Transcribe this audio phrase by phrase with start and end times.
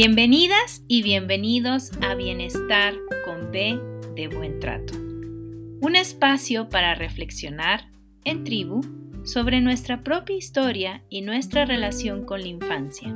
[0.00, 3.80] Bienvenidas y bienvenidos a Bienestar con B
[4.14, 7.90] de Buen Trato, un espacio para reflexionar
[8.22, 8.80] en tribu
[9.24, 13.12] sobre nuestra propia historia y nuestra relación con la infancia.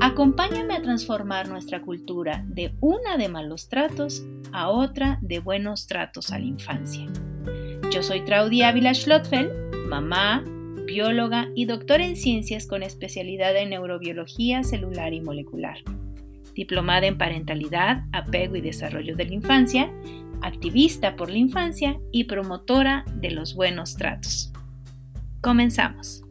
[0.00, 6.32] Acompáñame a transformar nuestra cultura de una de malos tratos a otra de buenos tratos
[6.32, 7.08] a la infancia.
[7.92, 9.52] Yo soy Claudia Ávila Schlottfeld,
[9.86, 10.46] mamá,
[10.86, 15.78] bióloga y doctora en ciencias con especialidad en neurobiología celular y molecular.
[16.54, 19.92] Diplomada en parentalidad, apego y desarrollo de la infancia,
[20.42, 24.52] activista por la infancia y promotora de los buenos tratos.
[25.40, 26.22] Comenzamos.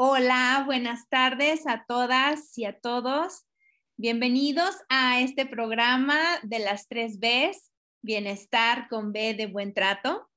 [0.00, 3.47] Hola, buenas tardes a todas y a todos.
[4.00, 10.28] Bienvenidos a este programa de las tres Bs, Bienestar con B de Buen Trato,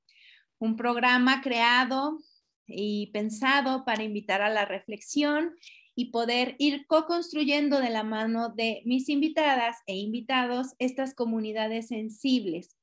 [0.58, 2.18] un programa creado
[2.66, 5.54] y pensado para invitar a la reflexión
[5.94, 12.76] y poder ir co-construyendo de la mano de mis invitadas e invitados estas comunidades sensibles,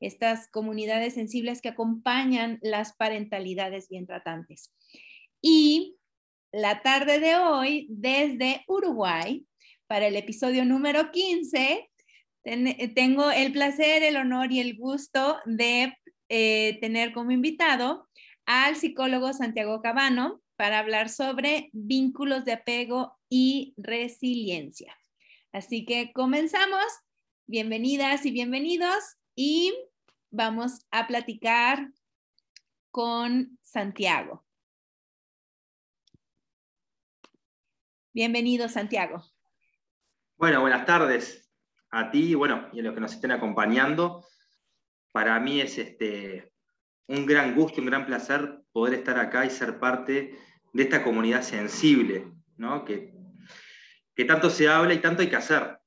[0.00, 4.74] estas comunidades sensibles que acompañan las parentalidades bien tratantes.
[5.40, 5.94] Y
[6.50, 9.46] la tarde de hoy, desde Uruguay,
[9.86, 11.90] para el episodio número 15.
[12.94, 15.96] tengo el placer, el honor y el gusto de
[16.28, 18.08] eh, tener como invitado
[18.46, 24.96] al psicólogo Santiago Cabano para hablar sobre vínculos de apego y resiliencia.
[25.52, 26.84] Así que comenzamos.
[27.46, 29.04] Bienvenidas y bienvenidos
[29.36, 29.74] y
[30.30, 31.90] vamos a platicar
[32.90, 34.44] con Santiago.
[38.12, 39.33] Bienvenido, Santiago.
[40.36, 41.48] Bueno, buenas tardes
[41.92, 44.26] a ti bueno, y a los que nos estén acompañando.
[45.12, 46.52] Para mí es este,
[47.06, 50.36] un gran gusto, un gran placer poder estar acá y ser parte
[50.72, 52.84] de esta comunidad sensible, ¿no?
[52.84, 53.14] que,
[54.12, 55.78] que tanto se habla y tanto hay que hacer.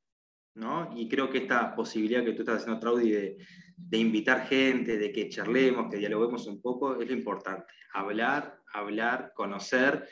[0.55, 0.93] ¿no?
[0.95, 3.37] Y creo que esta posibilidad que tú estás haciendo, Traudy, de,
[3.75, 7.73] de invitar gente, de que charlemos, que dialoguemos un poco, es lo importante.
[7.91, 10.07] Hablar, hablar, conocer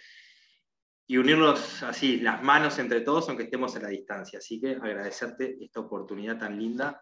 [1.08, 4.40] y unirnos así, las manos entre todos, aunque estemos a la distancia.
[4.40, 7.02] Así que agradecerte esta oportunidad tan linda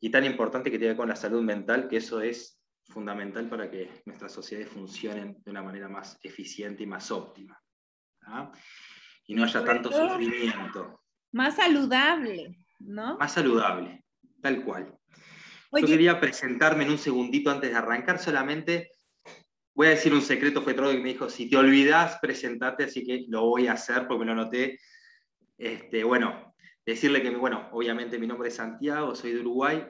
[0.00, 4.02] y tan importante que tiene con la salud mental, que eso es fundamental para que
[4.04, 7.60] nuestras sociedades funcionen de una manera más eficiente y más óptima.
[8.22, 8.52] ¿ah?
[9.26, 11.00] Y no haya tanto sufrimiento.
[11.32, 13.18] Más saludable, ¿no?
[13.18, 14.04] Más saludable,
[14.40, 14.96] tal cual.
[15.72, 18.92] Yo quería presentarme en un segundito antes de arrancar solamente
[19.76, 23.04] Voy a decir un secreto, fue todo que me dijo, si te olvidas, presentate, así
[23.04, 24.80] que lo voy a hacer porque me lo anoté.
[25.58, 26.54] Este, bueno,
[26.86, 29.86] decirle que, bueno, obviamente mi nombre es Santiago, soy de Uruguay,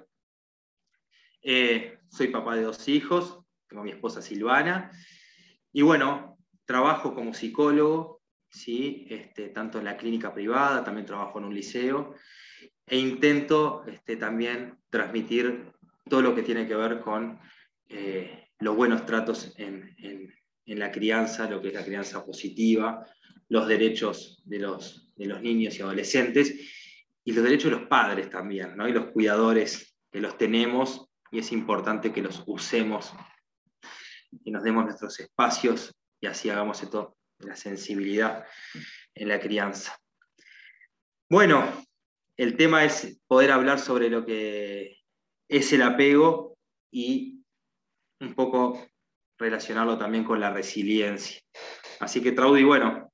[1.40, 4.90] eh, soy papá de dos hijos, tengo a mi esposa Silvana,
[5.72, 9.06] y bueno, trabajo como psicólogo, ¿sí?
[9.08, 12.16] Este, tanto en la clínica privada, también trabajo en un liceo,
[12.84, 15.70] e intento este, también transmitir
[16.10, 17.38] todo lo que tiene que ver con
[17.88, 19.94] eh, los buenos tratos en,
[20.66, 23.06] la crianza, lo que es la crianza positiva,
[23.48, 26.54] los derechos de los, de los niños y adolescentes
[27.24, 28.88] y los derechos de los padres también, ¿no?
[28.88, 33.12] y los cuidadores que los tenemos y es importante que los usemos,
[34.44, 38.44] que nos demos nuestros espacios y así hagamos esto la sensibilidad
[39.14, 39.96] en la crianza.
[41.28, 41.84] Bueno,
[42.36, 44.98] el tema es poder hablar sobre lo que
[45.48, 46.56] es el apego
[46.90, 47.35] y
[48.20, 48.80] un poco
[49.38, 51.40] relacionarlo también con la resiliencia.
[52.00, 53.10] Así que, Traudy, bueno,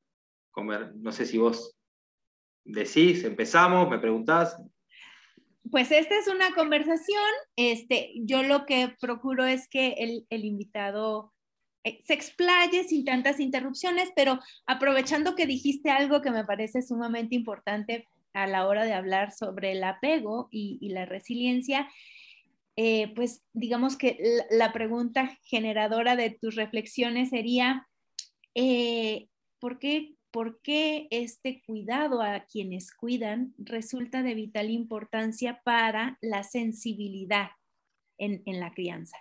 [0.94, 1.76] no sé si vos
[2.64, 4.56] decís, empezamos, me preguntás.
[5.70, 7.22] Pues esta es una conversación.
[7.56, 11.32] Este, yo lo que procuro es que el, el invitado
[11.84, 17.34] eh, se explaye sin tantas interrupciones, pero aprovechando que dijiste algo que me parece sumamente
[17.34, 21.88] importante a la hora de hablar sobre el apego y, y la resiliencia,
[22.76, 24.18] eh, pues digamos que
[24.50, 27.88] la, pregunta generadora de tus reflexiones sería,
[28.54, 29.28] eh,
[29.58, 36.44] ¿por, qué, ¿por, qué, este cuidado a quienes cuidan resulta de vital importancia para la
[36.44, 37.50] sensibilidad
[38.18, 39.18] en, en la crianza?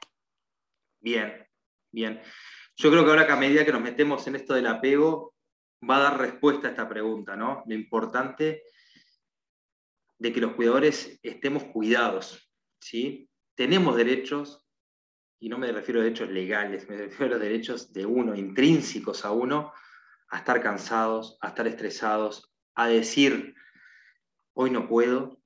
[1.02, 1.46] Bien,
[1.92, 2.22] bien.
[2.78, 5.36] Yo creo que ahora que a medida que nos metemos en esto del apego,
[5.88, 7.64] va a dar respuesta a esta pregunta, ¿no?
[7.66, 8.64] Lo importante
[10.20, 13.28] de que los cuidadores estemos cuidados, ¿sí?
[13.62, 14.66] Tenemos derechos,
[15.40, 19.24] y no me refiero a derechos legales, me refiero a los derechos de uno, intrínsecos
[19.24, 19.72] a uno,
[20.30, 23.54] a estar cansados, a estar estresados, a decir,
[24.54, 25.44] hoy no puedo,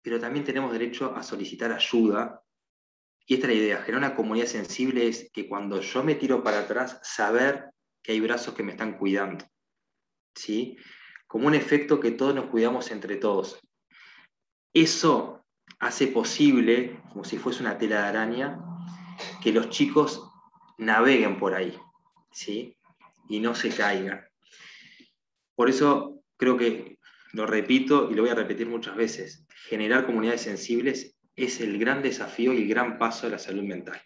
[0.00, 2.42] pero también tenemos derecho a solicitar ayuda
[3.26, 6.42] y esta es la idea, generar una comunidad sensible es que cuando yo me tiro
[6.42, 7.66] para atrás, saber
[8.02, 9.44] que hay brazos que me están cuidando.
[10.34, 10.78] ¿Sí?
[11.26, 13.60] Como un efecto que todos nos cuidamos entre todos.
[14.72, 15.43] Eso
[15.84, 18.58] hace posible, como si fuese una tela de araña,
[19.42, 20.30] que los chicos
[20.78, 21.78] naveguen por ahí,
[22.32, 22.76] ¿sí?
[23.28, 24.26] Y no se caigan.
[25.54, 26.98] Por eso creo que,
[27.32, 32.00] lo repito y lo voy a repetir muchas veces, generar comunidades sensibles es el gran
[32.00, 34.00] desafío y el gran paso de la salud mental.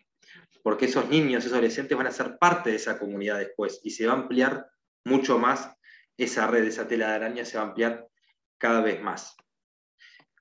[0.63, 4.07] Porque esos niños, esos adolescentes van a ser parte de esa comunidad después y se
[4.07, 4.67] va a ampliar
[5.05, 5.71] mucho más
[6.17, 8.09] esa red, esa tela de araña se va a ampliar
[8.57, 9.37] cada vez más.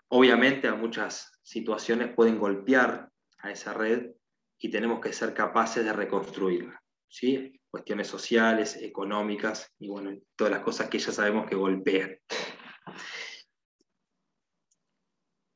[0.09, 3.09] Obviamente a muchas situaciones pueden golpear
[3.39, 4.12] a esa red
[4.59, 6.81] y tenemos que ser capaces de reconstruirla.
[7.07, 7.59] ¿sí?
[7.69, 12.18] Cuestiones sociales, económicas y bueno, todas las cosas que ya sabemos que golpean.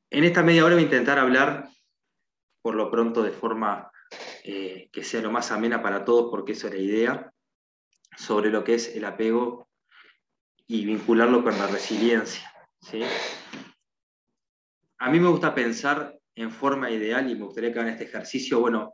[0.10, 1.70] En esta media hora voy a intentar hablar,
[2.62, 3.90] por lo pronto, de forma
[4.44, 7.34] eh, que sea lo más amena para todos, porque eso es la idea,
[8.18, 9.70] sobre lo que es el apego
[10.68, 12.52] y vincularlo con la resiliencia.
[12.82, 13.04] ¿sí?
[15.02, 18.60] A mí me gusta pensar en forma ideal y me gustaría que hagan este ejercicio,
[18.60, 18.94] bueno,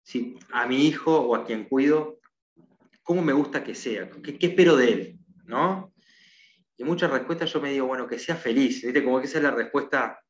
[0.00, 2.20] si a mi hijo o a quien cuido,
[3.02, 4.08] ¿cómo me gusta que sea?
[4.08, 5.18] ¿Qué, espero de él?
[5.44, 5.92] ¿No?
[6.76, 9.02] Y muchas respuestas yo me digo, bueno, que sea feliz, ¿viste?
[9.02, 10.22] Como que esa es la respuesta.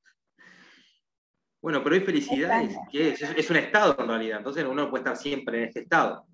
[1.60, 5.58] Bueno, pero hay felicidad, es, es, un estado en realidad, entonces uno puede estar siempre
[5.58, 6.26] en este estado.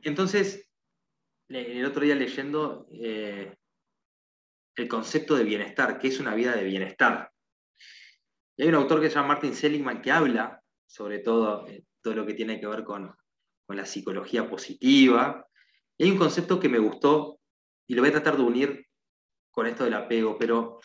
[0.00, 0.66] Entonces,
[1.50, 3.54] el otro día leyendo, eh,
[4.76, 7.30] el concepto de bienestar, que es una vida de bienestar.
[8.56, 12.14] Y hay un autor que se llama Martin Seligman que habla sobre todo, eh, todo
[12.14, 13.14] lo que tiene que ver con,
[13.68, 15.46] la psicología positiva.
[15.96, 17.40] Y hay un concepto que me gustó
[17.86, 18.86] y lo voy a tratar de unir
[19.50, 20.78] con esto del apego, pero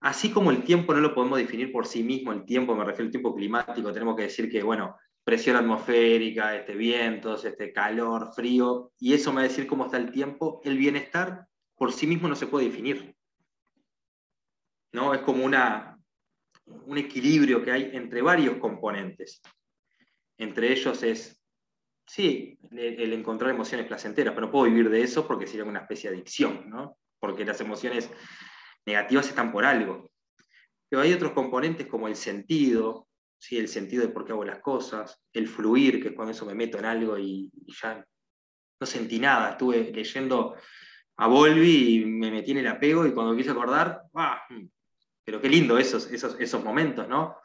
[0.00, 3.06] así como el tiempo no lo podemos definir por sí mismo, el tiempo, me refiero
[3.06, 8.92] al tiempo climático, tenemos que decir que, bueno, presión atmosférica, este vientos, este calor, frío,
[9.00, 12.28] y eso me va a decir cómo está el tiempo, el bienestar por sí mismo
[12.28, 13.16] no se puede definir.
[14.92, 15.14] ¿No?
[15.14, 15.98] Es como una,
[16.66, 19.40] un equilibrio que hay entre varios componentes.
[20.38, 21.42] Entre ellos es,
[22.06, 26.10] sí, el, encontrar emociones placenteras, pero no puedo vivir de eso porque sería una especie
[26.10, 26.96] de adicción, ¿no?
[27.18, 28.10] porque las emociones
[28.86, 30.10] negativas están por algo.
[30.88, 33.06] Pero hay otros componentes como el sentido,
[33.38, 33.58] ¿sí?
[33.58, 36.54] el sentido de por qué hago las cosas, el fluir, que es cuando eso me
[36.54, 38.04] meto en algo y, y ya
[38.80, 39.50] no sentí nada.
[39.50, 40.56] Estuve leyendo
[41.18, 44.42] a Volvi y me metí en el apego y cuando quise acordar, ¡ah!
[45.24, 47.36] Pero qué lindo esos, esos, esos momentos, ¿no?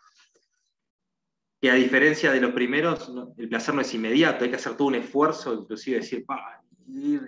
[1.62, 4.88] Que a diferencia de los primeros, el placer no es inmediato, hay que hacer todo
[4.88, 6.64] un esfuerzo, inclusive decir, pa,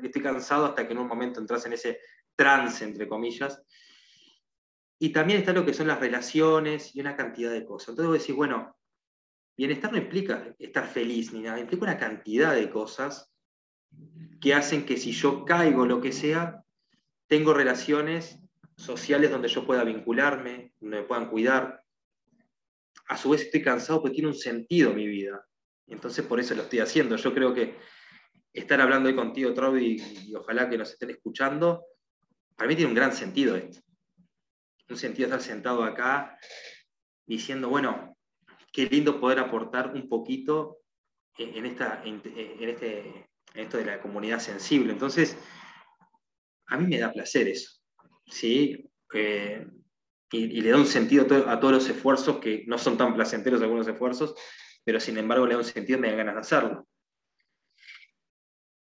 [0.04, 2.00] estoy cansado hasta que en un momento entras en ese
[2.36, 3.62] trance, entre comillas.
[5.00, 7.90] Y también está lo que son las relaciones y una cantidad de cosas.
[7.90, 8.76] Entonces vos decís, bueno,
[9.56, 13.32] bienestar no implica estar feliz ni nada, implica una cantidad de cosas
[14.40, 16.64] que hacen que si yo caigo, lo que sea,
[17.28, 18.40] tengo relaciones
[18.78, 21.84] sociales donde yo pueda vincularme, donde me puedan cuidar.
[23.08, 25.46] A su vez estoy cansado porque tiene un sentido mi vida.
[25.88, 27.16] entonces por eso lo estoy haciendo.
[27.16, 27.78] Yo creo que
[28.54, 31.86] estar hablando hoy contigo, Trovi, y, ojalá que nos estén escuchando,
[32.56, 33.82] para mí tiene un gran sentido esto.
[34.90, 36.38] Un sentido estar sentado acá
[37.26, 38.18] diciendo, bueno,
[38.72, 40.80] qué lindo poder aportar un poquito
[41.38, 42.22] en, esta, en,
[42.60, 43.00] este,
[43.54, 44.94] en esto de la comunidad sensible.
[44.94, 45.38] Entonces,
[46.68, 47.77] a mí me da placer eso.
[48.28, 48.90] ¿Sí?
[50.32, 53.88] y, le da un sentido a, todos los esfuerzos que no son tan placenteros algunos
[53.88, 54.36] esfuerzos,
[54.84, 56.88] pero sin embargo le da un sentido y me da ganas de hacerlo.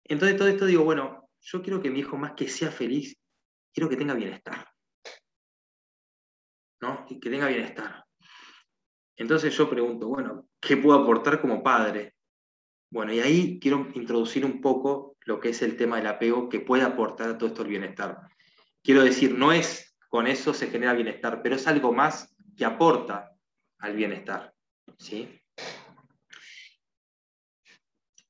[0.05, 3.15] Entonces todo esto digo, bueno, yo quiero que mi hijo más que sea feliz,
[3.73, 4.67] quiero que tenga bienestar.
[6.81, 7.05] ¿No?
[7.05, 8.05] Que, que tenga bienestar.
[9.15, 12.15] Entonces yo pregunto, bueno, ¿qué puedo aportar como padre?
[12.91, 16.59] Bueno, y ahí quiero introducir un poco lo que es el tema del apego que
[16.59, 18.32] puede aportar a todo esto el bienestar.
[18.83, 23.31] Quiero decir, no es con eso se genera bienestar, pero es algo más que aporta
[23.79, 24.53] al bienestar.
[24.97, 25.41] ¿sí?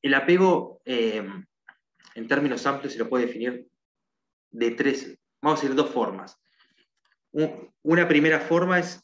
[0.01, 1.27] El apego, eh,
[2.15, 3.67] en términos amplios, se lo puede definir
[4.51, 6.39] de tres, vamos a decir, dos formas.
[7.81, 9.03] Una primera forma es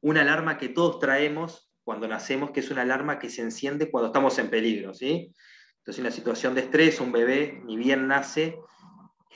[0.00, 4.06] una alarma que todos traemos cuando nacemos, que es una alarma que se enciende cuando
[4.06, 4.94] estamos en peligro.
[4.94, 5.34] ¿sí?
[5.78, 8.56] Entonces, en una situación de estrés, un bebé ni bien nace,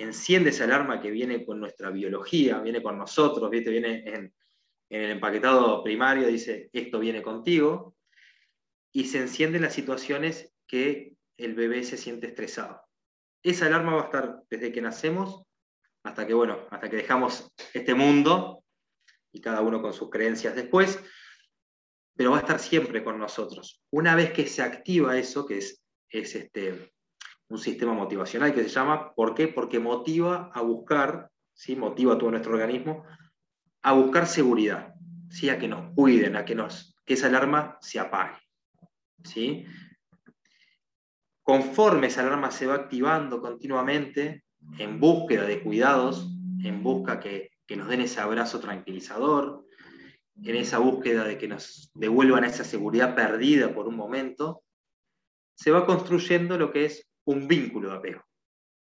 [0.05, 4.35] enciende esa alarma que viene con nuestra biología, viene con nosotros, viene en,
[4.91, 7.95] el empaquetado primario, dice, esto viene contigo,
[8.93, 12.83] y se encienden las situaciones que el bebé se siente estresado.
[13.43, 15.43] Esa alarma va a estar desde que nacemos
[16.03, 18.65] hasta que, bueno, hasta que dejamos este mundo,
[19.33, 20.99] y cada uno con sus creencias después,
[22.17, 23.83] pero va a estar siempre con nosotros.
[23.91, 26.93] Una vez que se activa eso, que es, es este,
[27.49, 29.49] un sistema motivacional que se llama, ¿por qué?
[29.49, 31.77] Porque motiva a buscar, ¿sí?
[31.77, 33.05] motiva a todo nuestro organismo,
[33.83, 34.95] a buscar seguridad,
[35.31, 35.49] ¿sí?
[35.49, 38.39] a que nos cuiden, a que, nos, que esa alarma se apague.
[39.25, 39.65] ¿sí?
[41.43, 44.45] Conforme esa alarma se va activando continuamente,
[44.79, 46.29] en búsqueda de cuidados,
[46.63, 49.65] en busca que, que nos den ese abrazo tranquilizador,
[50.43, 54.63] en esa búsqueda de que nos devuelvan esa seguridad perdida por un momento,
[55.57, 58.25] se va construyendo lo que es un vínculo de apego.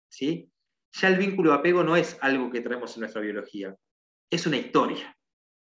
[0.09, 0.51] ¿sí?
[0.93, 3.77] Ya el vínculo de apego no es algo que traemos en nuestra biología,
[4.31, 5.17] es una historia.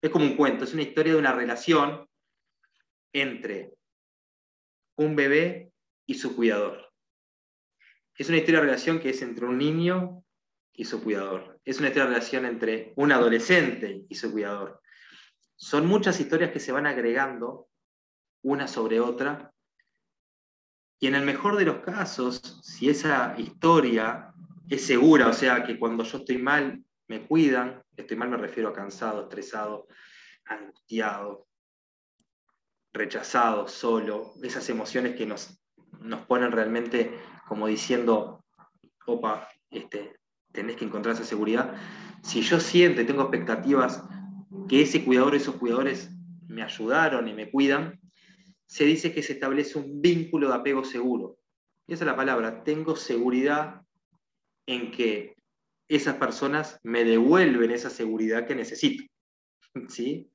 [0.01, 2.07] Es como un cuento, es una historia de una relación
[3.13, 3.73] entre
[4.95, 5.71] un bebé
[6.05, 6.91] y su cuidador.
[8.15, 10.23] Es una historia de relación que es entre un niño
[10.73, 11.59] y su cuidador.
[11.65, 14.81] Es una historia de relación entre un adolescente y su cuidador.
[15.55, 17.69] Son muchas historias que se van agregando
[18.43, 19.51] una sobre otra.
[21.01, 24.31] Y en el mejor de los casos, si esa historia
[24.69, 28.69] es segura, o sea, que cuando yo estoy mal me cuidan, estoy mal me refiero
[28.69, 29.87] a cansado, estresado,
[30.45, 31.47] angustiado,
[32.93, 35.59] rechazado, solo, esas emociones que nos,
[36.01, 38.45] nos ponen realmente como diciendo,
[39.07, 40.19] opa, este,
[40.51, 41.73] tenés que encontrar esa seguridad.
[42.21, 44.03] Si yo siento y tengo expectativas
[44.69, 46.11] que ese cuidador, esos cuidadores
[46.47, 47.99] me ayudaron y me cuidan,
[48.71, 51.37] se dice que se establece un vínculo de apego seguro.
[51.85, 53.81] Y esa es la palabra, tengo seguridad
[54.65, 55.35] en que
[55.89, 59.03] esas personas me devuelven esa seguridad que necesito.
[59.89, 60.31] ¿Sí?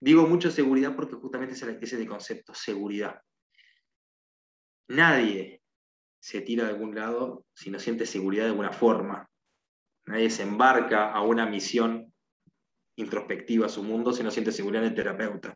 [0.00, 3.20] Digo mucho seguridad porque justamente es el, concepto, seguridad.
[4.88, 5.60] Nadie
[6.22, 9.28] se tira de algún lado si no siente seguridad de alguna forma.
[10.06, 12.14] Nadie se embarca a una misión
[12.96, 15.54] introspectiva a su mundo si no siente seguridad en el terapeuta.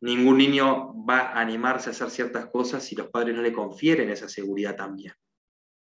[0.00, 4.10] Ningún niño va a animarse a hacer ciertas cosas si los padres no le confieren
[4.10, 5.12] esa seguridad también.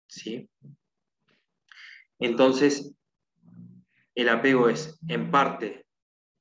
[0.08, 0.50] ¿sí?
[2.20, 2.94] Entonces,
[4.16, 5.86] el apego es en parte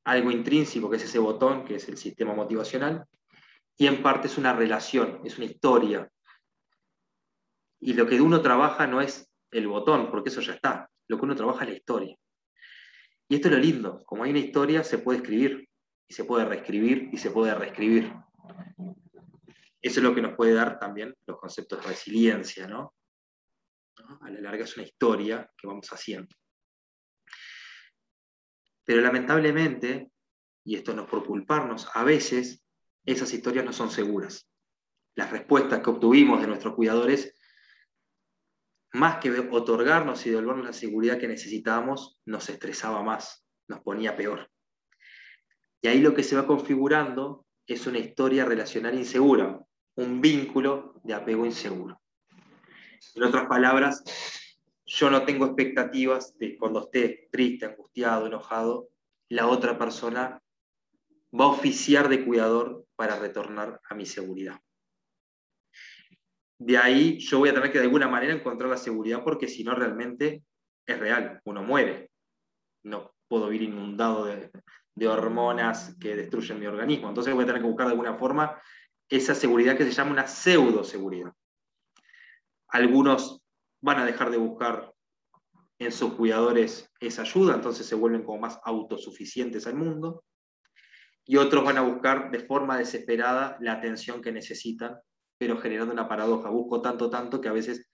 [0.04, 3.04] algo intrínseco, que es ese botón, que es el sistema motivacional,
[3.76, 6.10] y en parte es una relación, es una historia.
[7.80, 11.24] Y lo que uno trabaja no es el botón, porque eso ya está, lo que
[11.24, 12.16] uno trabaja es la historia.
[13.28, 15.68] Y esto es lo lindo, como hay una historia, se puede escribir,
[16.08, 18.12] y se puede reescribir, y se puede reescribir.
[19.80, 22.94] Eso es lo que nos puede dar también los conceptos de resiliencia, ¿no?
[24.20, 26.34] A la larga es una historia que vamos haciendo.
[28.84, 30.10] Pero lamentablemente,
[30.64, 32.64] y esto no es por culparnos, a veces
[33.04, 34.48] esas historias no son seguras.
[35.16, 37.34] Las respuestas que obtuvimos de nuestros cuidadores,
[38.92, 44.50] más que otorgarnos y devolvernos la seguridad que necesitábamos, nos estresaba más, nos ponía peor.
[45.82, 49.60] Y ahí lo que se va configurando es una historia relacional insegura,
[49.96, 52.00] un vínculo de apego inseguro.
[53.14, 54.02] En otras palabras,
[54.84, 58.88] yo no tengo expectativas de cuando esté triste, angustiado, enojado,
[59.28, 60.40] la otra persona
[61.38, 64.60] va a oficiar de cuidador para retornar a mi seguridad.
[66.58, 69.62] De ahí yo voy a tener que de alguna manera encontrar la seguridad porque si
[69.62, 70.42] no realmente
[70.86, 72.10] es real, uno muere.
[72.84, 74.50] No puedo vivir inundado de,
[74.96, 77.08] de hormonas que destruyen mi organismo.
[77.08, 78.60] Entonces voy a tener que buscar de alguna forma
[79.08, 81.32] esa seguridad que se llama una pseudo seguridad.
[82.68, 83.42] Algunos
[83.80, 84.92] van a dejar de buscar
[85.78, 90.24] en sus cuidadores esa ayuda, entonces se vuelven como más autosuficientes al mundo,
[91.26, 94.96] y otros van a buscar de forma desesperada la atención que necesitan,
[95.38, 97.90] pero generando una paradoja, busco tanto, tanto que a veces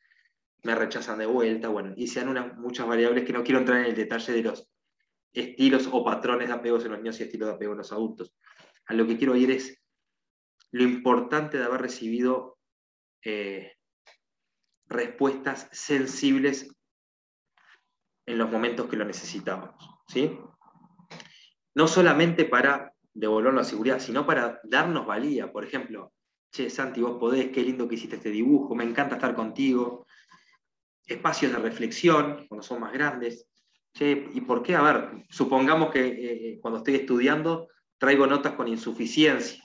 [0.63, 3.97] me rechazan de vuelta, bueno, y sean muchas variables que no quiero entrar en el
[3.97, 4.72] detalle de los
[5.33, 8.35] estilos o patrones de apegos en los niños y estilos de apego en los adultos.
[8.87, 9.83] A lo que quiero ir es
[10.73, 12.59] lo importante de haber recibido
[13.25, 13.73] eh,
[14.87, 16.75] respuestas sensibles
[18.27, 19.75] en los momentos que lo necesitábamos.
[20.09, 20.39] ¿sí?
[21.75, 25.53] No solamente para devolver la seguridad, sino para darnos valía.
[25.53, 26.13] Por ejemplo,
[26.51, 30.07] che, Santi, vos podés, qué lindo que hiciste este dibujo, me encanta estar contigo.
[31.05, 33.49] Espacios de reflexión, cuando son más grandes.
[33.95, 34.75] Che, ¿y por qué?
[34.75, 37.69] A ver, supongamos que eh, cuando estoy estudiando
[37.99, 39.63] traigo notas con insuficiencia.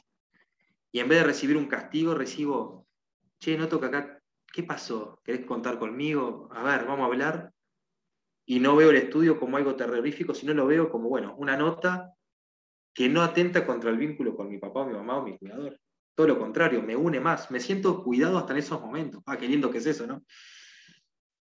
[0.91, 2.88] Y en vez de recibir un castigo, recibo,
[3.39, 4.17] che, noto que acá
[4.51, 5.19] ¿qué pasó?
[5.24, 6.50] ¿Querés contar conmigo?
[6.51, 7.53] A ver, vamos a hablar.
[8.46, 12.13] Y no veo el estudio como algo terrorífico, sino lo veo como, bueno, una nota
[12.93, 15.79] que no atenta contra el vínculo con mi papá, mi mamá o mi cuidador.
[16.15, 17.51] Todo lo contrario, me une más.
[17.51, 19.22] Me siento cuidado hasta en esos momentos.
[19.27, 20.24] Ah, qué lindo que es eso, ¿no?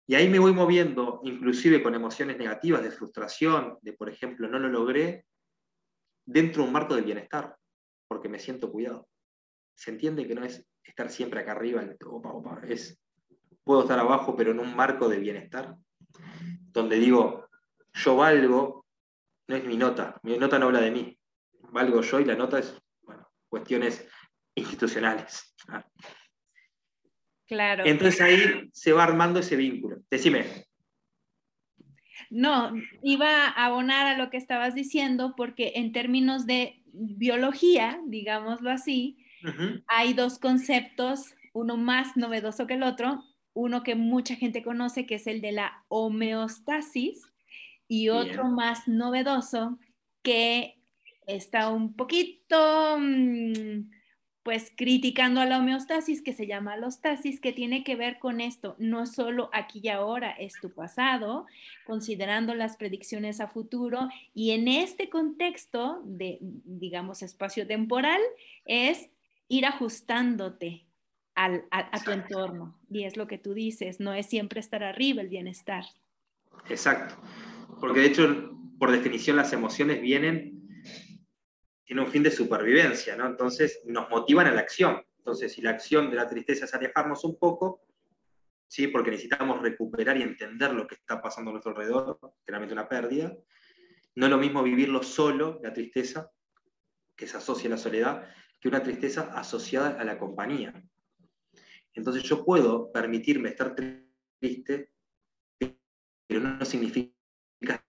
[0.07, 4.59] Y ahí me voy moviendo, inclusive con emociones negativas, de frustración, de, por ejemplo, no
[4.59, 5.25] lo logré,
[6.25, 7.57] dentro de un marco del bienestar.
[8.09, 9.09] porque me siento cuidado.
[9.75, 11.85] Se entiende que no es estar siempre acá arriba,
[12.69, 13.01] es
[13.65, 15.75] puedo estar abajo, pero en un marco de bienestar,
[16.71, 17.49] donde digo,
[17.93, 18.87] yo valgo,
[19.49, 21.19] no es mi nota, mi nota no habla de mí,
[21.73, 22.81] valgo yo y la nota es,
[23.49, 24.07] cuestiones
[24.55, 25.55] institucionales.
[27.47, 27.85] Claro.
[27.87, 29.99] Entonces ahí se va armando ese vínculo.
[30.11, 30.45] Decime.
[32.31, 32.73] No,
[33.03, 39.19] iba a abonar a lo que estabas diciendo porque en términos de biología, digámoslo así,
[39.87, 43.23] hay dos conceptos, uno más novedoso que el otro,
[43.55, 47.23] uno que mucha gente conoce que es el de la homeostasis
[47.87, 49.79] y otro más novedoso
[50.23, 50.81] que
[51.27, 53.91] está un poquito mm,
[54.47, 58.77] pues criticando a la homeostasis que se llama alostasis, que tiene que ver con esto,
[58.79, 61.47] no solo aquí y ahora, es tu pasado,
[61.85, 68.21] considerando las predicciones a futuro y en este contexto de, digamos, espacio temporal,
[68.67, 69.11] es
[69.49, 70.85] ir ajustándote
[71.35, 72.79] al, a, tu entorno.
[72.89, 75.87] Y es lo que tú dices, no es siempre estar arriba el bienestar.
[76.69, 77.17] Exacto,
[77.81, 80.56] porque de hecho, por definición, las emociones vienen
[81.87, 83.27] tiene un fin de supervivencia, ¿no?
[83.27, 85.01] Entonces nos motivan a la acción.
[85.19, 87.87] Entonces, si la acción de la tristeza es alejarnos un poco,
[88.67, 88.89] ¿sí?
[88.89, 93.33] porque necesitamos recuperar y entender lo que está pasando a nuestro alrededor, generalmente una pérdida,
[94.17, 96.31] no es lo mismo vivirlo solo, la tristeza,
[97.15, 98.29] que se asocia a la soledad,
[98.61, 100.75] que una tristeza asociada a la compañía.
[101.95, 103.75] Entonces yo puedo permitirme estar
[104.41, 104.91] triste,
[106.27, 107.85] pero no significa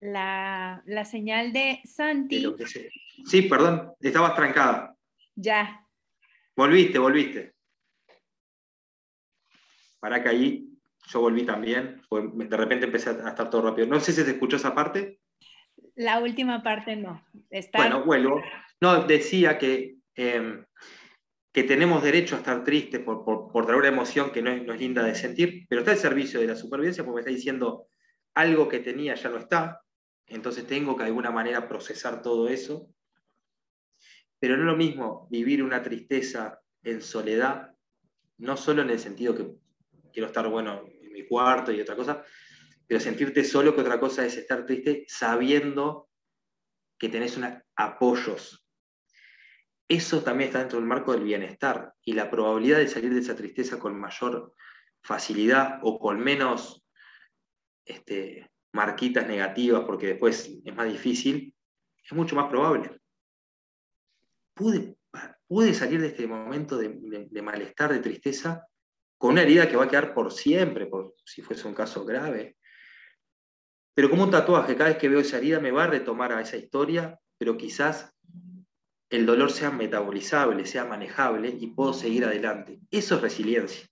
[0.00, 2.44] la, señal de Santi.
[3.24, 4.96] Sí, perdón, estabas trancada.
[5.34, 5.86] Ya.
[6.56, 7.54] Volviste, volviste.
[10.00, 10.68] Para que ahí
[11.08, 13.86] yo volví también, de repente empecé a estar todo rápido.
[13.86, 15.20] No sé si se escuchó esa parte.
[15.94, 17.24] La última parte no.
[17.72, 18.42] Bueno, vuelvo.
[18.80, 20.64] No, decía que em,
[21.52, 25.02] que tenemos derecho a estar tristes por, por, traer una emoción que no es, linda
[25.02, 27.86] de sentir, pero está al servicio de la supervivencia porque me está diciendo
[28.34, 29.82] algo que tenía ya no está,
[30.26, 32.88] entonces tengo que de alguna manera procesar todo eso.
[34.38, 37.74] Pero no es lo mismo vivir una tristeza en soledad,
[38.36, 39.50] no solo en el sentido que
[40.12, 42.24] quiero estar, bueno, en mi cuarto y otra cosa,
[42.86, 46.08] pero sentirte solo que otra cosa es estar triste sabiendo
[46.98, 48.67] que tenés una, apoyos,
[49.88, 53.34] eso también está dentro del marco del bienestar y la probabilidad de salir de esa
[53.34, 54.54] tristeza con mayor
[55.02, 56.84] facilidad o con menos
[57.86, 61.54] este, marquitas negativas, porque después es más difícil,
[62.04, 63.00] es mucho más probable.
[64.54, 64.96] Pude,
[65.46, 68.66] pude salir de este momento de, malestar, de tristeza,
[69.16, 72.56] con una herida que va a quedar por siempre, por si fuese un caso grave.
[73.94, 76.40] Pero como un tatuaje, cada vez que veo esa herida me va a retomar a
[76.40, 78.14] esa historia, pero quizás
[79.10, 82.78] el dolor sea metabolizable, sea manejable y puedo seguir adelante.
[82.90, 83.88] Eso es resiliencia.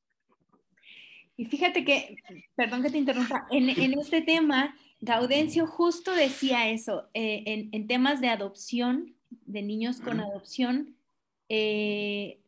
[1.37, 2.16] Y fíjate que,
[2.55, 8.29] perdón que te interrumpa, en, este tema, Gaudencio justo decía eso, eh, en, temas de
[8.29, 10.96] adopción, de niños con adopción,
[11.48, 12.40] eh,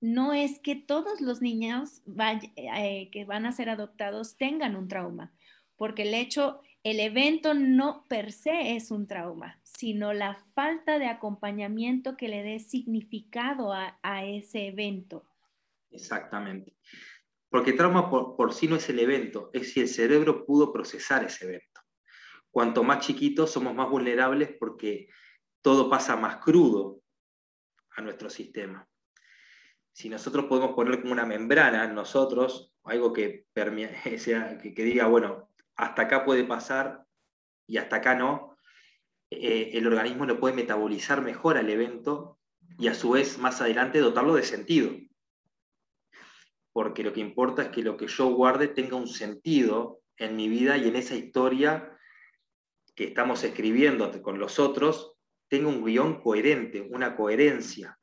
[0.00, 2.02] no es que todos los niños
[2.56, 5.32] eh, que van a ser adoptados tengan un trauma,
[5.76, 11.08] porque el hecho, el evento no per se es un trauma, sino la falta de
[11.08, 15.26] acompañamiento que le dé significado a, ese evento.
[15.90, 16.76] Exactamente.
[17.48, 21.46] Porque trauma por, sí no es el evento, es si el cerebro pudo procesar ese
[21.46, 21.80] evento.
[22.52, 25.08] Cuanto más chiquitos somos más vulnerables porque
[25.62, 27.02] todo pasa más crudo
[27.96, 28.88] a nuestro sistema.
[29.90, 35.50] Si nosotros podemos poner como una membrana en nosotros, algo que, que, que diga, bueno,
[35.76, 37.04] hasta acá puede pasar
[37.66, 38.56] y hasta acá no,
[39.30, 42.38] eh, el organismo lo puede metabolizar mejor al evento
[42.78, 44.92] y a su vez más adelante dotarlo de sentido.
[46.72, 50.48] Porque lo que importa es que lo que yo guarde tenga un sentido en mi
[50.48, 51.92] vida y en esa historia
[52.94, 55.14] que estamos escribiendo con los otros,
[55.48, 57.98] tenga un guion coherente, una coherencia.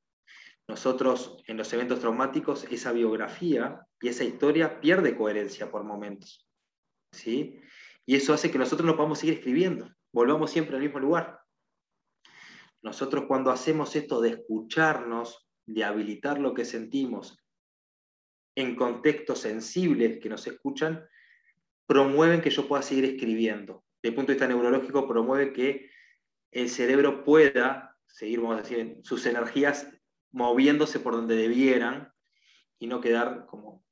[0.67, 6.47] Nosotros en los eventos traumáticos, esa biografía y esa historia pierde coherencia por momentos.
[7.13, 7.60] ¿Sí?
[8.06, 11.39] Y eso hace que nosotros no podamos seguir escribiendo, volvamos siempre al mismo lugar.
[12.82, 17.39] Nosotros cuando hacemos esto de escucharnos, de habilitar lo que sentimos
[18.56, 21.08] en contextos sensibles que nos escuchan,
[21.88, 23.84] promueven que yo pueda seguir escribiendo.
[24.02, 25.89] Desde el punto de vista neurológico, promueve que
[26.52, 29.89] el cerebro pueda seguir, vamos a decir, sus energías
[30.32, 32.12] moviéndose por donde debieran
[32.80, 33.83] y no quedar como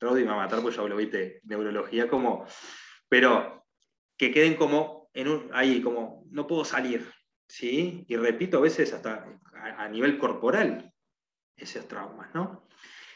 [0.00, 2.46] Traudy me va a matar porque yo hablo, viste, neurología, como,
[3.08, 3.66] pero
[4.16, 7.06] que queden como en un, ahí, como, no puedo salir,
[7.46, 8.06] ¿sí?
[8.08, 10.90] Y repito, a veces hasta a, nivel corporal,
[11.54, 12.66] esos traumas, ¿no?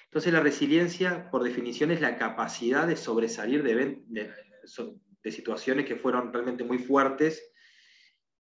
[0.05, 4.03] Entonces la resiliencia, por definición, es la capacidad de sobresalir de,
[5.33, 7.51] situaciones que fueron realmente muy fuertes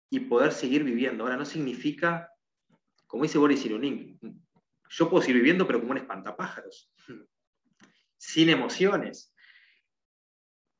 [0.09, 1.23] y poder seguir viviendo.
[1.23, 2.29] Ahora, no significa,
[3.07, 4.19] como dice Boris Cyrulnik,
[4.89, 6.91] yo puedo seguir viviendo, pero como un espantapájaros,
[8.17, 9.33] sin emociones.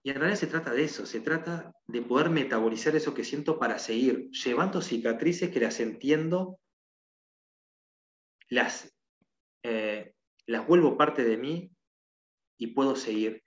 [0.03, 3.57] Y en realidad se trata de eso, se trata de poder metabolizar eso que siento
[3.57, 6.59] para seguir, llevando cicatrices que las entiendo,
[8.49, 8.93] las,
[9.63, 10.13] eh,
[10.45, 11.71] las vuelvo parte de mí
[12.57, 13.43] y puedo seguir.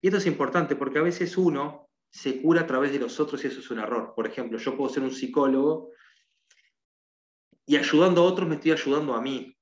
[0.00, 3.42] Y esto es importante porque a veces uno se cura a través de los otros
[3.44, 4.12] y eso es un error.
[4.14, 5.92] Por ejemplo, yo puedo ser un psicólogo
[7.64, 9.56] y ayudando a otros me estoy ayudando a mí.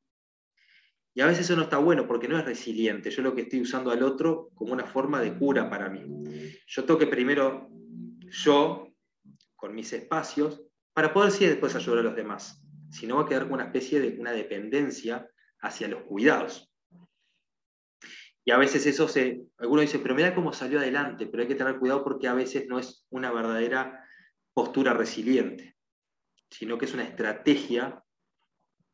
[1.14, 3.10] Y a veces eso no está bueno porque no es resiliente.
[3.10, 6.04] Yo lo que estoy usando al otro como una forma de cura para mí.
[6.66, 7.68] Yo tengo que primero
[8.30, 8.88] yo,
[9.56, 12.62] con mis espacios, para poder sí después ayudar a los demás.
[12.90, 15.28] Si no va a quedar con una especie de una dependencia
[15.60, 16.70] hacia los cuidados.
[18.44, 21.54] Y a veces eso se, algunos dicen, pero mira cómo salió adelante, pero hay que
[21.54, 24.04] tener cuidado porque a veces no es una verdadera
[24.54, 25.76] postura resiliente,
[26.50, 28.02] sino que es una estrategia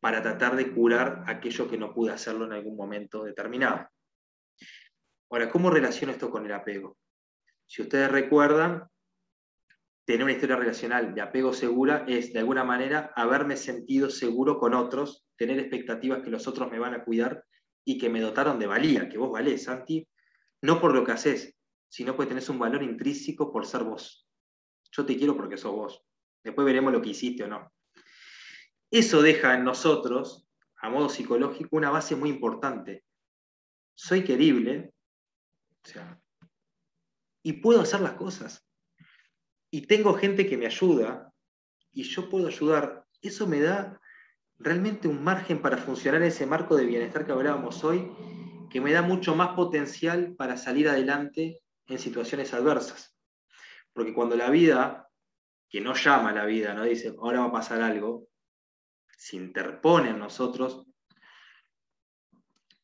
[0.01, 3.89] para tratar de curar aquello que no pude hacerlo en algún momento determinado.
[5.31, 6.97] Ahora, ¿cómo relaciono esto con el apego?
[7.67, 8.87] Si ustedes recuerdan,
[10.05, 14.73] tener una historia relacional de apego segura es, de alguna manera, haberme sentido seguro con
[14.75, 17.45] otros, tener expectativas que los otros me van a cuidar
[17.85, 20.07] y que me dotaron de valía, que vos valés, Santi,
[20.63, 21.57] no por lo que haces,
[21.89, 24.29] sino porque tenés un valor intrínseco por ser vos.
[24.93, 26.05] Yo te quiero porque sos vos.
[26.43, 27.73] Después veremos lo que hiciste o no.
[28.91, 33.05] Eso deja en nosotros, a modo psicológico, una base muy importante.
[33.95, 34.93] Soy querible,
[37.43, 38.67] y puedo hacer las cosas.
[39.71, 41.33] Y tengo gente que me ayuda,
[41.93, 43.07] y yo puedo ayudar.
[43.23, 44.01] Eso me da
[44.59, 48.11] realmente un margen para funcionar en ese marco de bienestar que hablábamos hoy,
[48.71, 53.17] que me da mucho más potencial para salir adelante en situaciones adversas.
[53.93, 55.09] Porque cuando la vida,
[55.69, 58.29] que no llama a la vida, no dice, ahora va a pasar algo,
[59.17, 60.87] se interpone en nosotros,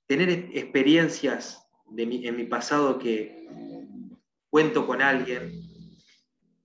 [0.07, 3.47] tener experiencias de en mi pasado que
[4.51, 5.53] cuento con alguien,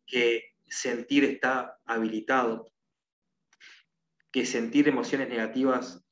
[0.05, 2.71] que sentir está habilitado,
[4.31, 6.05] que sentir emociones negativas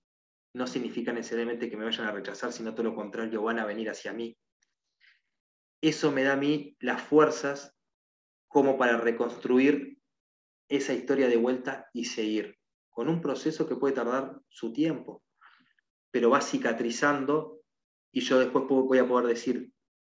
[0.53, 3.89] no significa necesariamente que me vayan a rechazar, sino todo lo contrario, van a venir
[3.89, 4.37] hacia mí.
[5.81, 7.75] Eso me da a mí las fuerzas
[8.47, 9.99] como para reconstruir
[10.69, 12.57] esa historia de vuelta y seguir
[12.95, 15.21] con un proceso que puede tardar su tiempo,
[16.11, 17.59] pero va cicatrizando
[18.09, 19.69] y yo después voy a poder decir,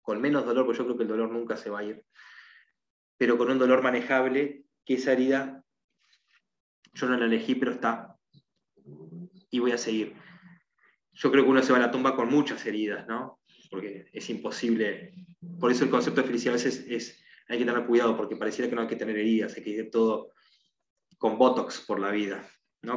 [0.03, 2.05] con menos dolor, porque yo creo que el dolor nunca se va a ir,
[3.17, 5.65] pero con un dolor manejable, que esa herida
[6.93, 8.15] yo no la elegí, pero está,
[9.51, 10.15] y voy a seguir.
[11.15, 13.41] Yo creo que uno se va a la tumba con muchas heridas, ¿no?
[13.71, 15.15] Porque es imposible.
[15.59, 18.69] Por eso el concepto de felicidad a veces es, hay que tener cuidado, porque pareciera
[18.69, 20.33] que no hay que tener heridas, hay que ir todo
[21.17, 22.47] con botox por la vida.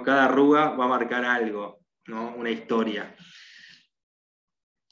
[0.03, 2.35] Cada arruga va a marcar algo, ¿no?
[2.35, 3.15] una historia.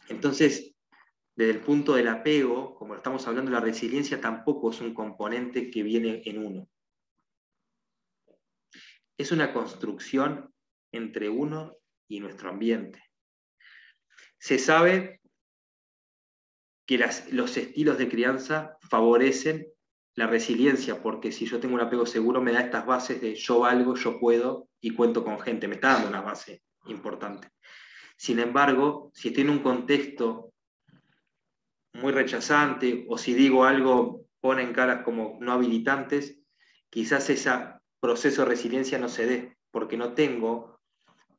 [0.10, 0.76] Entonces,
[1.36, 5.84] desde el punto del apego, como estamos hablando, la resiliencia tampoco es un componente que
[5.84, 6.68] viene en uno.
[9.18, 10.52] Es una construcción
[10.92, 13.04] entre uno y nuestro ambiente.
[14.40, 15.22] Se sabe
[16.88, 16.98] que
[17.32, 19.68] los estilos de crianza favorecen
[20.17, 23.60] la resiliencia, porque si yo tengo un apego seguro me da estas bases de yo
[23.60, 27.49] valgo, yo puedo y cuento con gente, me está dando una base importante.
[28.17, 30.53] Sin embargo, si estoy un contexto
[31.93, 36.39] muy rechazante o si digo algo ponen caras como no habilitantes,
[36.89, 37.51] quizás ese
[37.99, 40.80] proceso de resiliencia no se dé, porque no tengo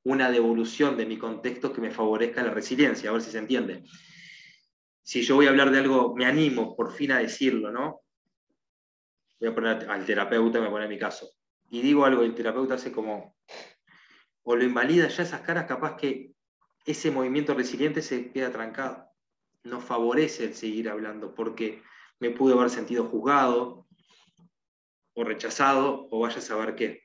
[0.05, 3.83] una devolución de mi contexto que me favorezca la resiliencia, a ver si se entiende.
[5.03, 8.03] Si yo voy a hablar de algo, me animo por fin a decirlo, ¿no?
[9.41, 11.31] Voy a poner al terapeuta, me poner mi caso,
[11.71, 13.37] y digo algo, el terapeuta hace como,
[14.43, 16.33] o lo invalida ya esas caras, capaz que
[16.87, 19.07] ese movimiento resiliente se queda trancado.
[19.65, 21.83] No favorece el seguir hablando, porque
[22.21, 23.87] me pude haber sentido juzgado,
[25.15, 27.03] o rechazado, o vaya a saber qué.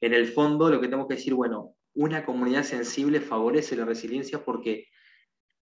[0.00, 4.44] En el fondo, lo que tengo que decir, bueno, una comunidad sensible favorece la resiliencia
[4.44, 4.86] porque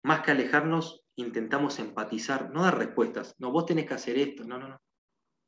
[0.02, 3.34] más que alejarnos, intentamos empatizar, no dar respuestas.
[3.38, 4.80] No, vos tenés que hacer esto, no, no, no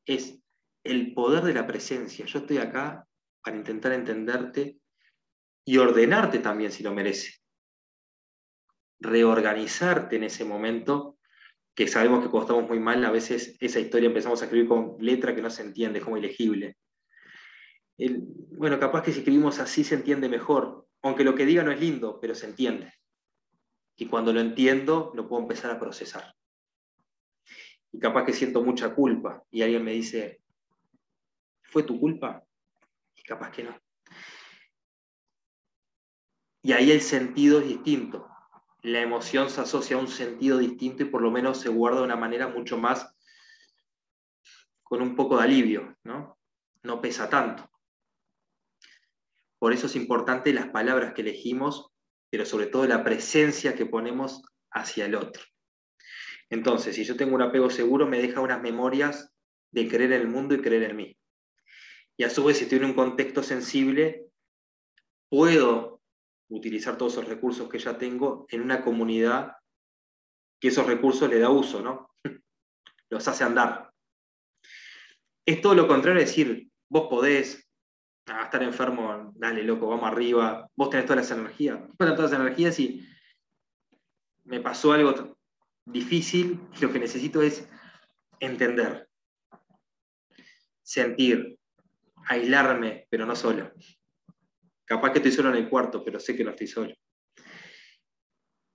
[0.06, 0.40] es
[0.84, 2.26] el poder de la presencia.
[2.26, 3.06] Yo estoy acá
[3.42, 4.78] para intentar entenderte
[5.64, 7.38] y ordenarte también si lo merece.
[9.02, 11.18] reorganizarte en ese momento,
[11.74, 14.96] que sabemos que cuando estamos muy mal, a veces esa historia empezamos a escribir con
[14.98, 16.76] letra que no se entiende, como ilegible.
[17.96, 21.80] bueno, capaz que si escribimos así se entiende mejor, aunque lo que diga no es
[21.80, 22.92] lindo, pero se entiende.
[23.96, 26.34] Y cuando lo entiendo, lo puedo empezar a procesar.
[27.92, 30.40] Y capaz que siento mucha culpa y alguien me dice,
[31.62, 32.44] ¿fue tu culpa?
[33.16, 33.78] Y capaz que no.
[36.62, 38.28] Y ahí el sentido es distinto.
[38.82, 42.04] La emoción se asocia a un sentido distinto y por lo menos se guarda de
[42.04, 43.14] una manera mucho más
[44.82, 46.38] con un poco de alivio, ¿no?
[46.82, 47.70] No pesa tanto.
[49.58, 51.90] Por eso es importante las palabras que elegimos,
[52.30, 55.42] pero sobre todo la presencia que ponemos hacia el otro.
[56.50, 59.32] Entonces, si yo tengo un apego seguro, me deja unas memorias
[59.70, 61.16] de creer en el mundo y creer en mí.
[62.16, 64.26] Y a su vez, si estoy en un contexto sensible,
[65.28, 66.02] puedo
[66.48, 69.56] utilizar todos esos recursos que ya tengo en una comunidad
[70.60, 72.10] que esos recursos le da uso, ¿no?
[73.08, 73.92] Los hace andar.
[75.46, 77.66] Es todo lo contrario, es decir, vos podés
[78.26, 82.40] ah, estar enfermo, dale loco, vamos arriba, vos tenés todas las energías, vos todas las
[82.40, 83.06] energías y
[84.44, 85.39] me pasó algo
[85.84, 87.68] difícil lo que necesito es
[88.38, 89.08] entender,
[90.82, 91.58] sentir,
[92.26, 93.72] aislarme, pero no solo.
[94.84, 96.94] Capaz que estoy solo en el cuarto, pero sé que no estoy solo.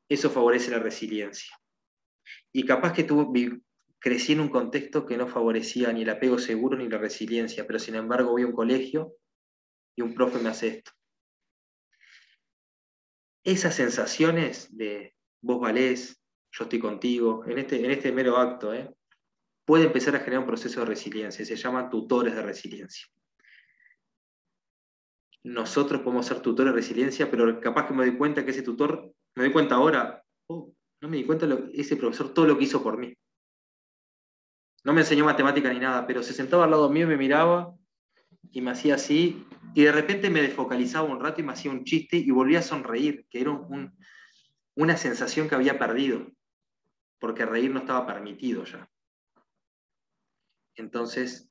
[0.08, 1.58] Eso favorece la resiliencia.
[2.54, 3.60] Y capaz que tuve,
[4.00, 7.80] crecí en un contexto que no favorecía ni el apego seguro ni la resiliencia, pero
[7.80, 9.18] sin embargo voy a un colegio
[9.96, 10.92] y un profe me hace esto.
[13.44, 16.22] Esas sensaciones de vos valés,
[16.58, 18.94] yo estoy contigo, en este, en este mero acto, ¿eh?
[19.66, 23.08] puede empezar a generar un proceso de resiliencia, se llaman tutores de resiliencia
[25.46, 29.14] nosotros podemos ser tutores de resiliencia, pero capaz que me doy cuenta que ese tutor,
[29.36, 32.82] me doy cuenta ahora, oh, no me di cuenta ese profesor todo lo que hizo
[32.82, 33.16] por mí.
[34.84, 37.76] No me enseñó matemática ni nada, pero se sentaba al lado mío y me miraba
[38.52, 41.84] y me hacía así, y de repente me desfocalizaba un rato y me hacía un
[41.84, 43.52] chiste y volvía a sonreír, que era
[44.76, 46.26] una sensación que había perdido,
[47.20, 48.90] porque reír no estaba permitido ya.
[50.76, 51.50] Entonces,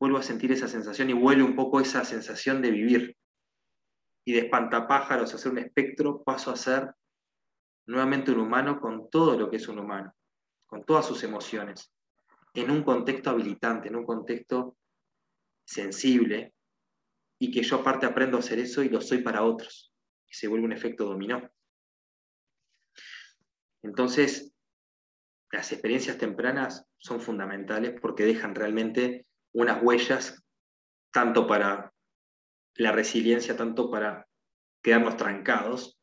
[0.00, 3.16] vuelvo a sentir esa sensación y vuelve un poco esa sensación de vivir
[4.26, 6.94] y de espantapájaros a ser un espectro, paso a ser
[7.86, 10.14] nuevamente un humano con todo lo que es un humano,
[10.66, 11.92] con todas sus emociones,
[12.54, 14.76] en un contexto habilitante, en un contexto
[15.66, 16.54] sensible,
[17.38, 19.92] y que yo aparte aprendo a hacer eso y lo soy para otros,
[20.26, 21.50] y se vuelve un efecto dominó.
[23.82, 24.53] Entonces,
[25.54, 30.42] las experiencias tempranas son fundamentales porque dejan realmente unas huellas
[31.12, 31.92] tanto para
[32.74, 34.26] la resiliencia tanto para
[34.82, 35.96] quedarnos trancados,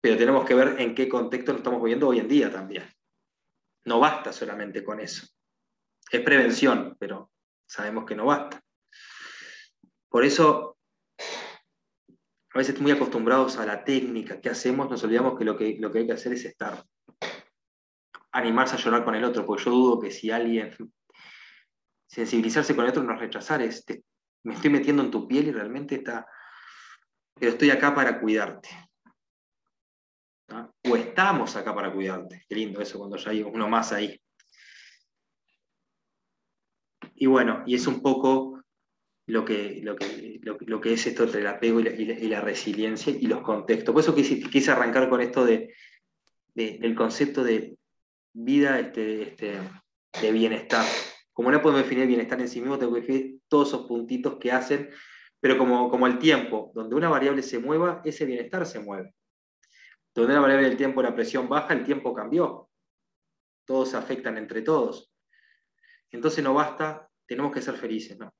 [0.00, 2.90] pero tenemos que ver en qué contexto nos estamos viviendo hoy en día también.
[3.84, 5.26] No basta solamente con eso.
[6.10, 7.30] Es prevención, pero
[7.66, 8.58] sabemos que no basta.
[10.08, 10.78] Por eso,
[12.54, 15.92] a veces muy acostumbrados a la técnica que hacemos, nos olvidamos que lo que, lo
[15.92, 16.82] que hay que hacer es estar.
[18.32, 20.74] Animarse a llorar con el otro, porque yo dudo que si alguien
[22.06, 23.84] sensibilizarse con el otro no es rechazar, es
[24.44, 26.26] me estoy metiendo en tu piel y realmente está,
[27.34, 28.68] pero estoy acá para cuidarte.
[30.84, 32.44] O estamos acá para cuidarte.
[32.48, 34.20] Qué lindo eso cuando ya hay uno más ahí.
[37.14, 38.62] Y bueno, y es un poco
[39.26, 43.26] lo que, lo que, lo, que es esto entre el apego y la, resiliencia y
[43.26, 43.92] los contextos.
[43.92, 45.74] Por eso quise, arrancar con esto de,
[46.54, 47.78] del concepto de
[48.32, 49.58] vida este, este,
[50.20, 50.84] de bienestar.
[51.32, 54.52] Como no podemos definir bienestar en sí mismo, tengo que definir todos esos puntitos que
[54.52, 54.90] hacen,
[55.40, 59.14] pero como, como el tiempo, donde una variable se mueva, ese bienestar se mueve.
[60.14, 62.68] Donde una variable del tiempo, la presión baja, el tiempo cambió.
[63.64, 65.12] Todos se afectan entre todos.
[66.10, 68.32] Entonces no basta, tenemos que ser felices, ¿no?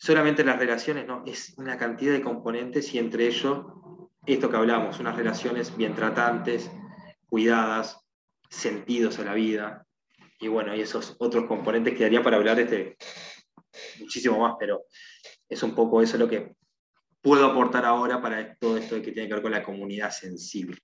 [0.00, 3.66] Solamente las relaciones, no, es una cantidad de componentes y entre ellos
[4.24, 6.70] esto que hablamos, unas relaciones bien tratantes,
[7.28, 8.07] cuidadas,
[8.48, 9.86] sentidos a la vida,
[10.40, 12.96] y bueno, y esos otros componentes quedaría para hablar este,
[13.98, 14.84] muchísimo más, pero
[15.48, 16.54] es un poco eso lo que
[17.20, 20.78] puedo aportar ahora para todo esto que tiene que ver con la comunidad sensible.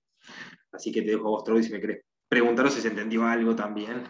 [0.71, 3.55] Así que te dejo a vos, Troy, si me querés preguntar si se entendió algo
[3.55, 4.03] también.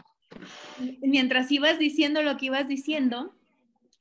[1.02, 3.36] Mientras ibas diciendo lo que ibas diciendo,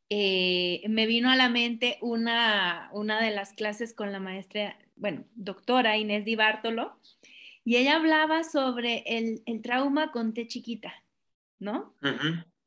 [0.09, 5.25] eh, me vino a la mente una, una de las clases con la maestra, bueno,
[5.35, 6.99] doctora Inés Di Bartolo,
[7.64, 10.94] y ella hablaba sobre el, el trauma con T chiquita.
[11.64, 11.94] ¿no?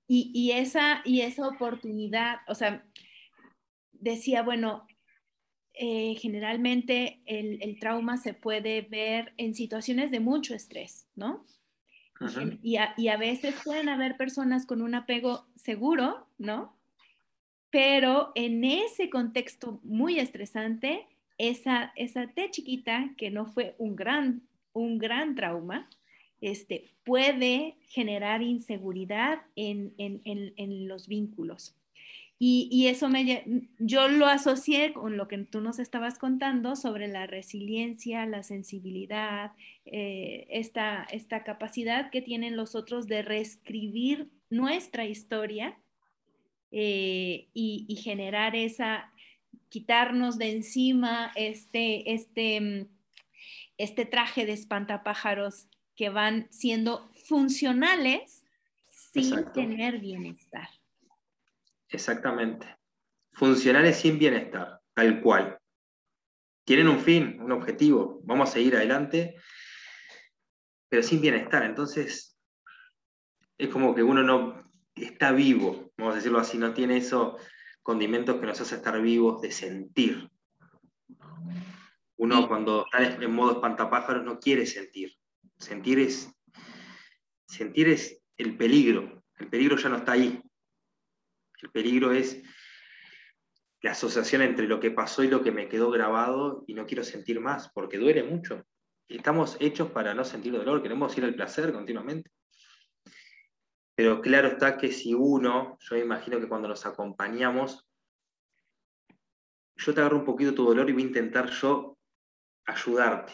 [0.07, 2.83] y, esa, y esa oportunidad, o sea,
[3.91, 4.87] decía, bueno,
[5.73, 11.45] eh, generalmente el, trauma se puede ver en situaciones de mucho estrés, ¿no?
[12.63, 16.75] Y a, y a, veces pueden haber personas con un apego seguro, ¿no?
[17.69, 21.05] Pero en ese contexto muy estresante,
[21.37, 24.41] esa, esa T chiquita, que no fue un gran,
[24.73, 25.89] un gran trauma,
[26.41, 31.77] este, puede generar inseguridad en, en, en los vínculos.
[32.39, 37.25] Y, eso me, yo lo asocié con lo que tú nos estabas contando sobre la
[37.25, 39.53] resiliencia, la sensibilidad,
[39.85, 45.79] eh, esta, esta capacidad que tienen los otros de reescribir nuestra historia
[46.71, 49.11] eh, y, generar esa,
[49.69, 52.87] quitarnos de encima este, este, mm,
[53.77, 58.45] este traje de espantapájaros que van siendo funcionales
[58.87, 60.69] sin tener bienestar.
[61.89, 62.77] Exactamente.
[63.33, 65.57] Funcionales sin bienestar, tal cual.
[66.65, 69.35] Tienen un fin, un objetivo, vamos a seguir adelante,
[70.89, 71.63] pero sin bienestar.
[71.63, 72.37] Entonces,
[73.57, 77.41] es como que uno no está vivo, vamos a decirlo así, no tiene esos
[77.81, 80.29] condimentos que nos hace estar vivos de sentir.
[82.17, 85.13] Uno cuando está en modo espantapájaros no quiere sentir.
[85.57, 86.31] Sentir es,
[87.47, 89.23] sentir es el peligro.
[89.37, 90.41] El peligro ya no está ahí.
[91.61, 92.41] El peligro es
[93.81, 97.03] la asociación entre lo que pasó y lo que me quedó grabado y no quiero
[97.03, 98.65] sentir más, porque duele mucho.
[99.07, 102.31] Estamos hechos para no sentir dolor, queremos ir al placer continuamente.
[103.95, 107.87] Pero claro está que si uno, yo me imagino que cuando nos acompañamos,
[109.75, 111.96] yo te agarro un poquito tu dolor y voy a intentar yo
[112.67, 113.33] ayudarte.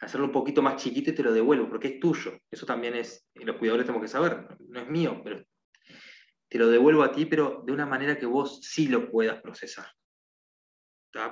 [0.00, 2.38] Hacerlo un poquito más chiquito y te lo devuelvo, porque es tuyo.
[2.50, 5.42] Eso también es, los cuidadores tenemos que saber, no es mío, pero
[6.48, 9.86] te lo devuelvo a ti, pero de una manera que vos sí lo puedas procesar.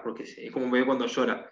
[0.02, 1.50] Porque es como me ve cuando llora.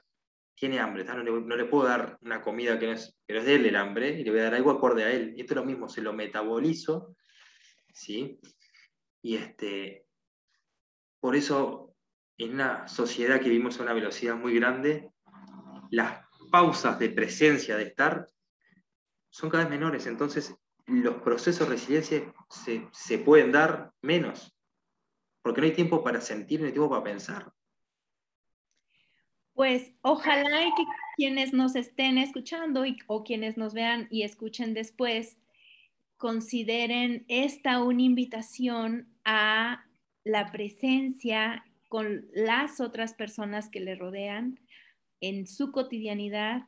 [0.54, 3.66] Tiene hambre, no le, puedo dar una comida que no es, pero es de él
[3.66, 5.34] el hambre, y le voy a dar algo acorde a él.
[5.36, 7.16] Y esto es lo mismo, se lo metabolizo,
[7.92, 8.38] ¿sí?
[9.22, 10.06] Y este,
[11.20, 11.96] por eso,
[12.36, 15.11] en una sociedad que vivimos a una velocidad muy grande,
[15.92, 18.26] las pausas de presencia, de estar,
[19.30, 20.06] son cada vez menores.
[20.06, 20.54] Entonces,
[20.86, 22.34] los procesos de resiliencia
[22.92, 24.56] se, pueden dar menos,
[25.42, 27.52] porque no hay tiempo para sentir, no hay tiempo para pensar.
[29.52, 30.82] Pues ojalá y que
[31.16, 35.38] quienes nos estén escuchando o quienes nos vean y escuchen después
[36.16, 39.84] consideren esta una invitación a
[40.24, 44.58] la presencia con las otras personas que le rodean
[45.22, 46.64] en su cotidianidad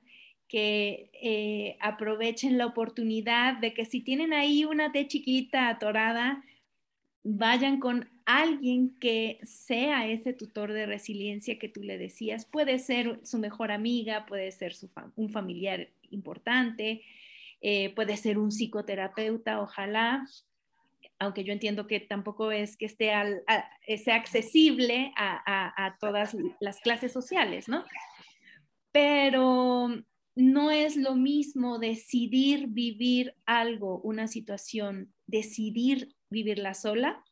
[0.48, 6.42] que eh, aprovechen la oportunidad de que si tienen ahí una T chiquita atorada,
[7.24, 12.46] vayan con alguien que sea ese tutor de resiliencia que tú le decías.
[12.46, 14.74] Puede ser su mejor amiga, puede ser
[15.16, 17.02] un familiar importante,
[17.60, 20.24] eh, puede ser un psicoterapeuta, ojalá,
[21.18, 23.10] aunque yo entiendo que tampoco es que esté
[24.04, 27.84] sea accesible a, a todas las clases sociales, ¿no?
[28.94, 29.88] Pero
[30.36, 37.24] no es lo mismo decidir vivir algo, una situación, decidir vivirla sola,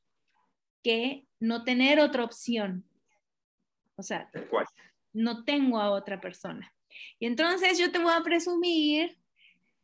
[0.82, 2.84] que no tener otra opción.
[3.94, 4.28] O sea,
[5.12, 6.74] no tengo a otra persona.
[7.20, 9.16] Y entonces yo te voy a presumir,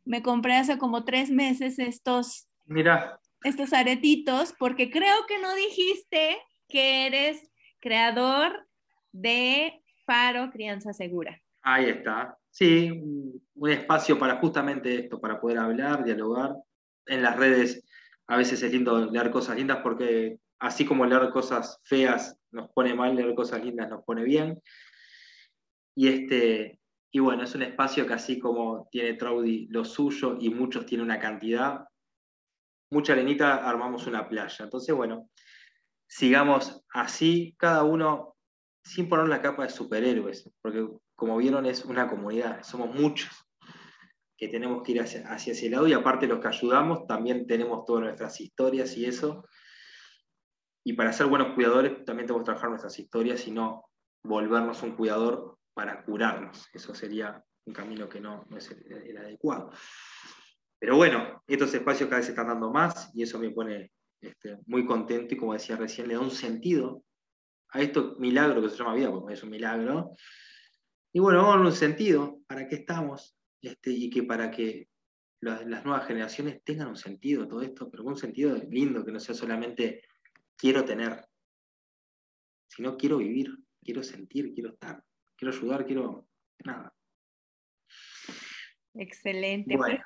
[0.03, 3.21] me compré hace como tres meses estos, Mira.
[3.45, 6.37] estos aretitos, porque creo que no dijiste
[6.67, 8.67] que eres creador
[9.13, 11.41] de Faro Crianza Segura.
[11.63, 12.37] Ahí está.
[12.49, 12.89] Sí,
[13.55, 16.55] un espacio para justamente esto, para poder hablar, dialogar.
[17.05, 17.83] En las redes
[18.27, 22.93] a veces es lindo leer cosas lindas porque así como leer cosas feas nos pone
[22.93, 24.61] mal, leer cosas lindas nos pone bien.
[25.95, 26.79] Y, este,
[27.11, 31.05] y bueno, es un espacio que así como tiene Traudy lo suyo y muchos tienen
[31.05, 31.85] una cantidad,
[32.91, 34.63] mucha arenita armamos una playa.
[34.65, 35.29] Entonces, bueno,
[36.07, 38.35] sigamos así, cada uno
[38.83, 40.87] sin poner la capa de superhéroes, porque
[41.19, 43.29] como vieron, es una comunidad, somos muchos
[44.37, 48.03] que tenemos que ir hacia, ese lado y aparte los que ayudamos también tenemos todas
[48.03, 49.45] nuestras historias y eso.
[50.85, 53.83] Y para ser buenos cuidadores también tenemos que trabajar nuestras historias y no
[54.23, 56.69] volvernos un cuidador para curarnos.
[56.71, 59.71] Eso sería un camino que no, es el, adecuado.
[60.79, 63.91] Pero bueno, estos espacios cada vez se están dando más y eso me pone
[64.21, 67.03] este, muy contento y como decía recién, le da un sentido
[67.71, 70.13] a esto milagro que se llama vida, porque es un milagro,
[71.11, 73.35] y bueno, vamos a un sentido, ¿para qué estamos?
[73.61, 74.87] Este, y que para que
[75.41, 79.33] las, nuevas generaciones tengan un sentido todo esto, pero un sentido lindo, que no sea
[79.33, 80.03] solamente
[80.55, 81.25] quiero tener,
[82.67, 85.03] sino quiero vivir, quiero sentir, quiero estar,
[85.35, 86.27] quiero ayudar, quiero
[86.63, 86.93] nada.
[88.93, 89.77] Excelente.
[89.77, 90.01] Pues,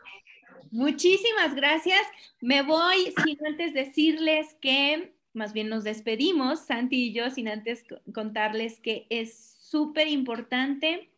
[0.71, 2.01] muchísimas gracias.
[2.39, 7.85] Me voy sin antes decirles que, más bien nos despedimos, Santi y yo, sin antes
[8.13, 11.09] contarles que es súper importante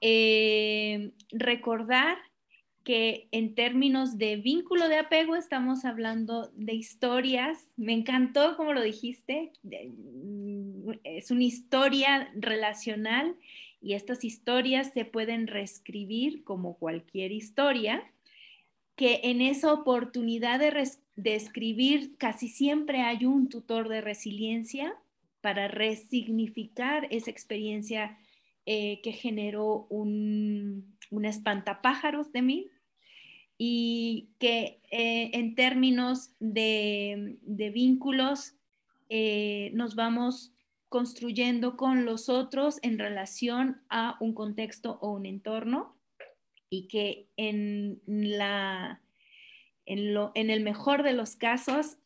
[0.00, 2.18] eh, recordar
[2.82, 7.56] que en términos de vínculo de apego estamos hablando de historias.
[7.76, 9.52] Me encantó como lo dijiste,
[11.04, 13.36] es una historia relacional
[13.80, 18.02] y estas historias se pueden reescribir como cualquier historia,
[18.96, 24.96] que en esa oportunidad de, escribir casi siempre hay un tutor de resiliencia
[25.44, 28.16] para resignificar esa experiencia
[28.64, 32.70] eh, que generó un, un espantapájaros de mí
[33.58, 38.54] y que eh, en términos de, vínculos
[39.10, 40.54] eh, nos vamos
[40.88, 45.94] construyendo con los otros en relación a un contexto o un entorno
[46.70, 49.02] y que en, la,
[49.84, 51.98] en, lo, en el mejor de los casos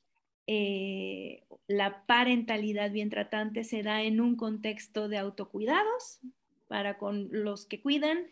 [0.50, 6.20] eh, la parentalidad bien tratante se da en un contexto de autocuidados
[6.68, 8.26] para con los que cuidan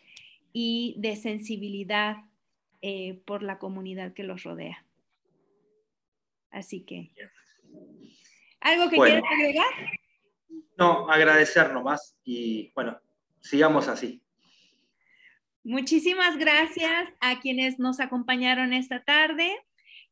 [0.54, 2.16] y de sensibilidad
[2.80, 4.82] eh, por la comunidad que los rodea.
[6.50, 7.12] Así que,
[8.60, 9.74] ¿algo que quieras agregar?
[10.78, 12.98] No, agradecer nomás y bueno,
[13.40, 14.22] sigamos así.
[15.64, 19.65] Muchísimas gracias a quienes nos acompañaron esta tarde.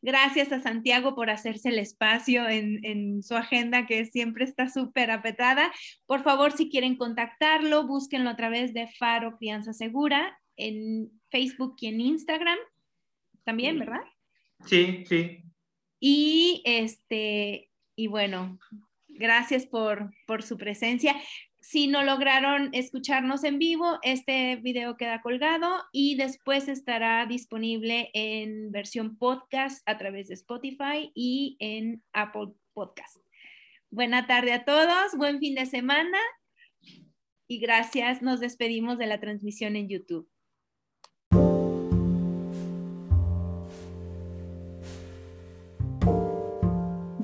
[0.06, 5.10] Gracias a Santiago por hacerse el espacio en, en su agenda que siempre está súper
[5.10, 5.72] apretada.
[6.04, 11.86] Por favor, si quieren contactarlo, búsquenlo a través de Faro Crianza Segura en Facebook y
[11.86, 12.58] en Instagram
[13.44, 14.02] también, ¿verdad?
[14.66, 15.42] Sí, sí.
[16.00, 18.58] Y este, y bueno,
[19.08, 21.16] gracias por, por su presencia.
[21.66, 28.70] Si no lograron escucharnos en vivo, este video queda colgado y después estará disponible en
[28.70, 33.16] versión podcast a través de Spotify y en Apple Podcast.
[33.90, 36.18] Buena tarde a todos, buen fin de semana
[37.48, 38.20] y gracias.
[38.20, 40.28] Nos despedimos de la transmisión en YouTube.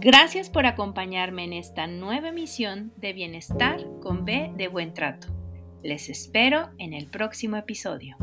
[0.03, 5.29] Gracias por acompañarme en esta nueva emisión de Bienestar con B de Buen Trato.
[5.83, 8.17] Les espero en el próximo episodio.